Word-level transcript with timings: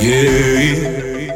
Yeah. 0.00 1.32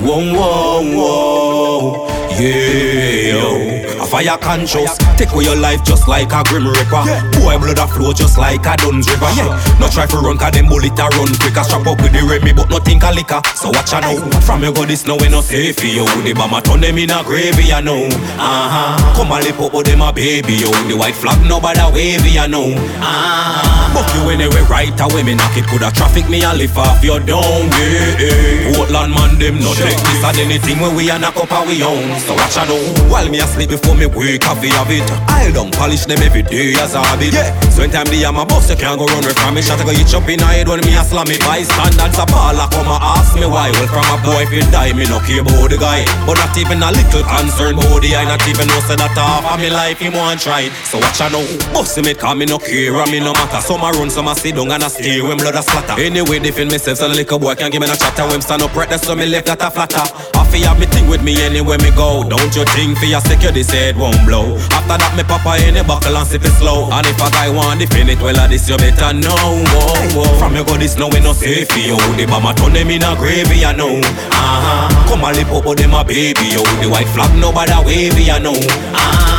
Whoa, 0.00 0.32
whoa, 0.34 0.82
whoa. 0.96 2.06
Yeah, 2.38 3.75
Fiyah 4.16 4.40
Konchous, 4.40 4.96
take 5.18 5.30
away 5.32 5.44
your 5.44 5.56
life 5.56 5.84
just 5.84 6.08
like 6.08 6.32
a 6.32 6.42
grim 6.48 6.64
reaper. 6.64 7.04
Boy, 7.36 7.60
blood 7.60 7.76
a 7.76 7.86
flow 7.86 8.14
just 8.14 8.38
like 8.38 8.64
a 8.64 8.72
Dunn's 8.80 9.04
river. 9.12 9.28
Yeah. 9.36 9.52
No 9.78 9.88
try 9.92 10.06
for 10.06 10.24
run, 10.24 10.38
cause 10.38 10.52
them 10.52 10.68
bullet 10.72 10.96
a 10.96 11.04
run 11.20 11.28
quicker. 11.36 11.60
Strap 11.60 11.84
up 11.84 12.00
with 12.00 12.16
the 12.16 12.24
Remy, 12.24 12.54
but 12.54 12.70
nothing 12.70 12.98
can 12.98 13.14
liquor. 13.14 13.44
So 13.52 13.68
watch 13.68 13.92
out 13.92 14.08
now. 14.08 14.16
From 14.40 14.62
your 14.62 14.72
god, 14.72 14.88
this 14.88 15.04
now 15.04 15.20
we 15.20 15.28
no 15.28 15.42
safe 15.42 15.76
for 15.76 15.84
you. 15.84 16.08
The 16.24 16.32
bomber 16.32 16.62
turn 16.62 16.80
them 16.80 16.96
in 16.96 17.12
a 17.12 17.22
gravy, 17.24 17.68
you 17.68 17.82
know. 17.82 18.08
Uh-huh. 18.40 18.96
Come 19.20 19.32
and 19.36 19.44
lip 19.44 19.60
up, 19.60 19.72
but 19.72 19.84
them 19.84 20.00
a 20.00 20.10
baby, 20.10 20.64
yo. 20.64 20.72
The 20.88 20.96
white 20.96 21.14
flag, 21.14 21.36
nobody 21.44 21.84
wavy, 21.92 22.40
you 22.40 22.48
know. 22.48 22.72
Uh-huh. 22.72 23.92
Buck 23.92 24.08
you 24.16 24.32
anyway, 24.32 24.64
right 24.72 24.96
away, 24.96 25.24
me 25.24 25.34
knock 25.34 25.56
it. 25.60 25.68
Coulda 25.68 25.92
traffic 25.92 26.28
me 26.28 26.42
and 26.42 26.56
lift 26.56 26.76
off 26.76 27.04
your 27.04 27.20
down, 27.20 27.68
yeah, 27.76 28.16
yeah. 28.16 28.65
Portland 28.96 29.12
man, 29.12 29.38
them 29.38 29.60
no 29.60 29.74
take 29.76 29.92
this 29.92 30.24
and 30.24 30.38
anything 30.40 30.80
when 30.80 30.96
we 30.96 31.10
a 31.10 31.18
knock 31.18 31.36
up 31.36 31.52
our 31.52 31.66
we 31.66 31.82
own. 31.84 32.16
So 32.24 32.32
watch 32.32 32.56
out 32.56 32.68
now. 32.68 32.80
While 33.12 33.28
me 33.28 33.40
asleep 33.40 33.68
before 33.68 33.94
me 33.94 34.06
wake, 34.06 34.44
have 34.44 34.60
we 34.60 34.72
have 34.72 34.90
it. 34.90 35.04
I 35.28 35.52
don't 35.52 35.72
polish 35.76 36.06
them 36.06 36.22
every 36.24 36.42
day 36.42 36.72
as 36.80 36.94
a 36.94 37.04
habit. 37.04 37.34
Yeah. 37.34 37.52
So 37.70 37.82
in 37.84 37.90
time 37.90 38.08
the 38.08 38.24
am 38.24 38.40
a 38.40 38.46
boss, 38.46 38.70
you 38.70 38.76
can't 38.76 38.98
go 38.98 39.04
run 39.04 39.20
away 39.20 39.36
from 39.36 39.54
me. 39.54 39.60
Shot 39.60 39.80
I 39.80 39.84
go 39.84 39.92
hit 39.92 40.14
up 40.14 40.28
in 40.28 40.40
head 40.40 40.68
when 40.68 40.80
me 40.80 40.96
a 40.96 41.04
slam 41.04 41.28
it. 41.28 41.40
Bystanders 41.44 42.16
a 42.16 42.24
baller 42.24 42.68
come 42.72 42.88
a 42.88 42.96
ask 42.96 43.36
me 43.36 43.44
why. 43.44 43.68
Well, 43.76 43.88
from 43.92 44.08
a 44.08 44.16
boy 44.24 44.48
if 44.48 44.50
he 44.50 44.64
die, 44.72 44.96
me 44.96 45.04
no 45.04 45.20
care 45.20 45.44
about 45.44 45.68
the 45.68 45.76
guy. 45.76 46.08
But 46.24 46.40
not 46.40 46.56
even 46.56 46.80
a 46.80 46.88
little 46.88 47.24
concern 47.28 47.76
about 47.76 48.00
the 48.00 48.16
I 48.16 48.24
not 48.24 48.40
even 48.48 48.64
know 48.64 48.80
say 48.88 48.96
that 48.96 49.12
half 49.12 49.44
of 49.44 49.60
me 49.60 49.68
life 49.68 50.00
him 50.00 50.16
want 50.16 50.40
try. 50.40 50.72
So 50.88 50.96
watch 50.96 51.20
out 51.20 51.36
now. 51.36 51.44
Boss 51.76 52.00
me 52.00 52.16
call 52.16 52.34
me 52.34 52.48
no 52.48 52.56
care, 52.56 52.96
and 52.96 53.12
me 53.12 53.20
no 53.20 53.36
matter. 53.36 53.60
Some 53.60 53.84
a 53.84 53.92
run, 53.92 54.08
some 54.08 54.28
a 54.28 54.34
sit 54.34 54.56
down 54.56 54.72
and 54.72 54.82
a 54.82 54.88
stay 54.88 55.20
when 55.20 55.36
blood 55.36 55.54
a 55.54 55.62
splatter. 55.62 56.00
Anyway, 56.00 56.40
they 56.40 56.50
feel 56.50 56.66
myself, 56.66 56.96
so 56.96 57.08
the 57.08 57.14
little 57.14 57.38
boy 57.38 57.54
can't 57.54 57.68
give 57.68 57.84
me 57.84 57.88
no 57.88 57.94
chatter. 57.94 58.24
When 58.24 58.40
stand 58.40 58.62
up 58.64 58.72
right 58.74 58.85
there, 58.88 58.98
so 58.98 59.14
me 59.14 59.26
left 59.26 59.46
that 59.46 59.62
a 59.62 59.70
flatter. 59.70 60.04
I 60.34 60.44
feel 60.50 60.68
have 60.68 60.78
me 60.78 60.86
thing 60.86 61.08
with 61.08 61.22
me 61.22 61.40
anywhere 61.42 61.78
me 61.78 61.90
go. 61.94 62.22
Don't 62.26 62.54
you 62.54 62.64
think 62.76 62.98
for 62.98 63.06
your 63.06 63.20
security 63.20 63.62
said 63.62 63.96
won't 63.96 64.18
blow. 64.26 64.56
After 64.70 64.96
that, 64.98 65.14
me 65.16 65.24
papa 65.24 65.58
in 65.62 65.74
the 65.74 65.84
buckle 65.84 66.16
and 66.16 66.26
sip 66.26 66.44
it 66.44 66.54
slow. 66.58 66.88
And 66.92 67.06
if 67.06 67.18
a 67.18 67.28
guy 67.30 67.50
want 67.50 67.80
defend 67.80 68.10
it, 68.10 68.20
well, 68.20 68.38
I 68.38 68.46
this 68.46 68.68
you 68.68 68.76
better 68.76 69.12
know. 69.12 69.36
Whoa, 69.36 70.24
whoa. 70.24 70.38
From 70.38 70.54
your 70.54 70.64
go 70.64 70.76
this 70.76 70.96
now 70.96 71.08
we 71.08 71.20
no 71.20 71.32
safe 71.32 71.68
for 71.68 71.78
you. 71.78 71.98
The 72.16 72.26
bomber 72.26 72.54
turn 72.54 72.72
them 72.72 72.90
in 72.90 73.02
a 73.02 73.14
gravy, 73.16 73.64
I 73.64 73.72
know. 73.72 73.98
Uh-huh. 73.98 75.08
Come 75.08 75.24
and 75.24 75.36
lip 75.36 75.50
up, 75.52 75.64
but 75.64 75.78
them 75.78 75.94
a 75.94 76.04
baby, 76.04 76.54
yo. 76.54 76.62
The 76.82 76.88
white 76.88 77.08
flag 77.14 77.32
nobody 77.38 77.74
wavy, 77.84 78.30
I 78.30 78.38
know. 78.38 78.54
Uh-huh. 78.54 79.35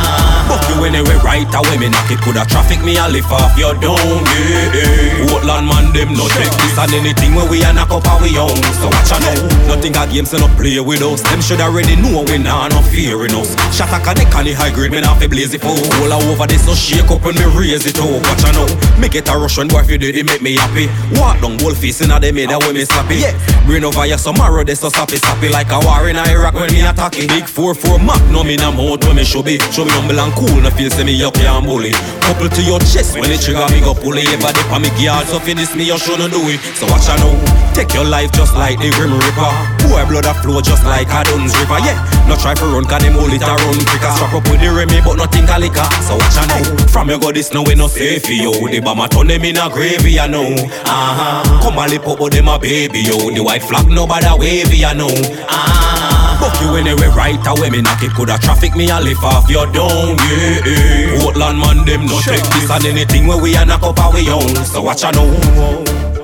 Fuck 0.48 0.64
you 0.72 0.84
anyway, 0.84 1.20
right 1.22 1.46
away, 1.54 1.76
me 1.78 1.88
knock 1.92 2.10
it. 2.10 2.18
Coulda 2.24 2.44
traffic 2.48 2.80
me 2.82 2.96
and 2.96 3.12
lift 3.12 3.30
off 3.30 3.52
your 3.56 3.74
dome, 3.78 4.24
yeah. 4.26 5.28
Portland 5.28 5.68
man, 5.68 5.92
them 5.92 6.16
no 6.16 6.26
take 6.34 6.50
this 6.64 6.78
and 6.78 6.92
anything 6.96 7.34
when 7.36 7.48
we 7.52 7.62
a 7.62 7.72
knock 7.72 7.92
up 7.92 8.08
our 8.08 8.18
we 8.22 8.34
own. 8.38 8.56
So 8.80 8.88
watch 8.88 9.12
out 9.12 9.22
now. 9.22 9.76
Nothing 9.76 9.94
a 9.94 10.06
game, 10.08 10.26
so 10.26 10.38
no 10.38 10.48
play 10.56 10.80
with 10.80 11.02
us. 11.02 11.22
Them 11.22 11.40
should 11.40 11.60
already 11.60 11.94
know 11.94 12.24
we 12.24 12.38
nah 12.38 12.68
no 12.68 12.82
fear 12.82 13.24
in 13.26 13.34
us. 13.36 13.54
Shot 13.76 13.92
a 13.92 14.00
connect 14.02 14.34
on 14.34 14.44
the 14.44 14.52
high 14.56 14.72
grade, 14.72 14.90
me 14.90 15.00
nah 15.00 15.14
fi 15.14 15.28
blaze 15.28 15.54
it 15.54 15.60
for. 15.60 15.76
All 16.02 16.12
over 16.12 16.46
this, 16.46 16.64
so 16.64 16.74
shake 16.74 17.10
up 17.10 17.22
when 17.22 17.36
me 17.36 17.44
raise 17.52 17.86
it 17.86 18.00
up. 18.00 18.08
Watch 18.08 18.44
out 18.48 18.56
now. 18.56 18.98
Make 18.98 19.14
it 19.14 19.28
a 19.28 19.36
Russian 19.36 19.68
when 19.68 19.84
boy 19.84 19.92
you 19.92 19.98
did 19.98 20.16
it 20.16 20.26
make 20.26 20.42
me 20.42 20.56
happy. 20.56 20.88
Walk 21.20 21.40
down 21.40 21.58
wolf 21.60 21.78
face 21.78 22.00
inna 22.00 22.20
head, 22.20 22.34
that 22.34 22.60
way 22.64 22.72
me 22.72 22.84
slappy. 22.84 23.20
Yeah. 23.20 23.36
bring 23.66 23.84
over 23.84 24.06
some 24.16 24.36
marrow, 24.36 24.64
they 24.64 24.74
so 24.74 24.88
sappy 24.88 25.16
sappy 25.16 25.48
like 25.48 25.70
a 25.70 25.78
war 25.84 26.08
in 26.08 26.16
Iraq 26.16 26.54
when 26.54 26.72
me 26.72 26.80
attack 26.80 27.18
it. 27.18 27.28
Big 27.28 27.44
4-4 27.44 28.00
Mac, 28.04 28.22
no 28.32 28.42
me 28.42 28.56
na 28.56 28.70
mouth 28.70 29.04
when 29.04 29.16
me 29.16 29.24
show 29.24 29.42
be. 29.42 29.58
Show 29.70 29.84
me 29.84 29.90
humble 29.92 30.18
and 30.18 30.32
cool, 30.38 30.62
no 30.62 30.70
feel 30.70 30.90
say 30.90 31.02
me 31.02 31.18
here 31.18 31.30
and 31.34 31.66
bully. 31.66 31.90
Couple 32.22 32.48
to 32.48 32.62
your 32.62 32.78
chest 32.86 33.18
when 33.18 33.30
it 33.30 33.42
trigger 33.42 33.66
me 33.74 33.82
go 33.82 33.92
pull 33.92 34.14
it. 34.14 34.30
Ever 34.30 34.54
dip 34.54 34.70
on 34.70 34.82
me 34.82 34.90
gear, 34.94 35.18
so 35.26 35.42
for 35.42 35.54
this 35.54 35.74
me 35.74 35.90
you 35.90 35.98
shouldn't 35.98 36.30
do 36.30 36.38
it. 36.46 36.62
So 36.78 36.86
watch 36.86 37.10
out 37.10 37.18
now. 37.18 37.34
Take 37.74 37.92
your 37.94 38.06
life 38.06 38.30
just 38.32 38.54
like 38.54 38.78
the 38.78 38.90
Grim 38.94 39.18
Reaper. 39.18 39.52
Boy, 39.82 40.06
blood 40.06 40.30
a 40.30 40.34
flow 40.38 40.62
just 40.62 40.86
like 40.86 41.10
a 41.10 41.26
Dunn's 41.26 41.54
River. 41.58 41.82
Yeah, 41.82 41.98
no 42.30 42.38
try 42.38 42.54
for 42.54 42.70
run, 42.70 42.86
cause 42.86 43.02
them 43.02 43.18
hold 43.18 43.34
it 43.34 43.42
a 43.42 43.52
run 43.52 43.78
quicker. 43.90 44.12
Strap 44.14 44.34
up 44.38 44.46
with 44.46 44.62
the 44.62 44.70
Remy, 44.70 45.02
but 45.02 45.18
nothing 45.18 45.46
can 45.46 45.60
liquor. 45.60 45.88
So 46.06 46.14
watch 46.14 46.38
out 46.38 46.46
now. 46.46 46.86
From 46.86 47.10
your 47.10 47.18
god, 47.18 47.34
this 47.34 47.50
no 47.52 47.66
we 47.66 47.74
no 47.74 47.90
safe 47.90 48.22
for 48.22 48.32
you. 48.32 48.54
The 48.70 48.80
bomber 48.80 49.08
turn 49.08 49.26
them 49.26 49.42
in 49.42 49.58
a 49.58 49.66
gravy, 49.68 50.20
I 50.20 50.26
know. 50.26 50.46
Uh-huh. 50.46 51.62
Come 51.62 51.78
and 51.78 51.90
lip 51.90 52.06
up, 52.06 52.18
but 52.18 52.32
them 52.32 52.48
a 52.48 52.58
baby, 52.58 53.02
yo. 53.02 53.30
The 53.34 53.42
white 53.42 53.62
flag 53.62 53.88
nobody 53.88 54.30
wavy, 54.38 54.84
I 54.84 54.94
know. 54.94 55.10
Uh-huh. 55.10 55.87
You 56.60 56.76
anyway, 56.76 57.08
right 57.14 57.38
away, 57.46 57.70
me 57.70 57.82
knock 57.82 58.02
it. 58.02 58.12
Coulda 58.12 58.38
traffic 58.38 58.74
me 58.74 58.90
and 58.90 59.04
lift 59.04 59.22
off 59.22 59.48
your 59.48 59.66
down, 59.66 60.16
yeah, 60.28 60.66
yeah. 60.66 61.20
Portland 61.22 61.58
man, 61.58 61.84
them 61.84 62.06
no 62.06 62.20
take 62.20 62.42
this 62.42 62.70
and 62.70 62.84
anything 62.84 63.26
where 63.26 63.40
we 63.40 63.54
a 63.56 63.64
knock 63.64 63.82
up 63.82 63.98
our 63.98 64.12
we 64.12 64.28
own. 64.28 64.54
So 64.64 64.82
watch 64.82 65.04
out 65.04 65.14
now. 65.14 66.17